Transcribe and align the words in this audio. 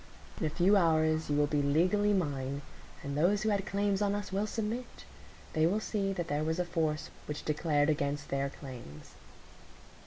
"In 0.39 0.47
a 0.47 0.49
few 0.49 0.75
hours 0.77 1.29
you 1.29 1.37
will 1.37 1.45
be 1.45 1.61
legally 1.61 2.11
mine, 2.11 2.63
and 3.03 3.15
those 3.15 3.43
who 3.43 3.49
had 3.49 3.67
claims 3.67 4.01
on 4.01 4.15
us 4.15 4.31
will 4.31 4.47
submit,—they 4.47 5.67
will 5.67 5.79
see 5.79 6.11
that 6.11 6.27
there 6.27 6.43
was 6.43 6.57
a 6.57 6.65
force 6.65 7.11
which 7.27 7.45
declared 7.45 7.87
against 7.91 8.29
their 8.29 8.49
claims." 8.49 9.11